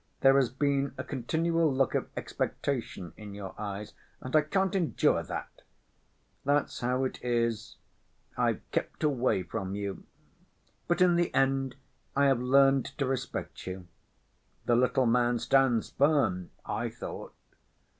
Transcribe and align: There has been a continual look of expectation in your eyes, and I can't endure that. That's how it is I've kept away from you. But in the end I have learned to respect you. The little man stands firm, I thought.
There 0.21 0.35
has 0.37 0.49
been 0.49 0.95
a 0.97 1.03
continual 1.03 1.71
look 1.71 1.93
of 1.93 2.09
expectation 2.17 3.13
in 3.17 3.35
your 3.35 3.53
eyes, 3.55 3.93
and 4.19 4.35
I 4.35 4.41
can't 4.41 4.73
endure 4.73 5.21
that. 5.21 5.61
That's 6.43 6.79
how 6.79 7.03
it 7.03 7.23
is 7.23 7.75
I've 8.35 8.61
kept 8.71 9.03
away 9.03 9.43
from 9.43 9.75
you. 9.75 10.03
But 10.87 11.01
in 11.01 11.17
the 11.17 11.31
end 11.35 11.75
I 12.15 12.25
have 12.25 12.41
learned 12.41 12.85
to 12.97 13.05
respect 13.05 13.67
you. 13.67 13.85
The 14.65 14.75
little 14.75 15.05
man 15.05 15.37
stands 15.37 15.91
firm, 15.91 16.49
I 16.65 16.89
thought. 16.89 17.35